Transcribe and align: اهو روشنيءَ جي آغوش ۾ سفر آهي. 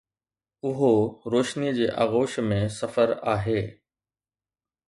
اهو 0.69 0.93
روشنيءَ 1.33 1.75
جي 1.77 1.87
آغوش 2.05 2.33
۾ 2.49 2.59
سفر 2.79 3.09
آهي. 3.35 3.61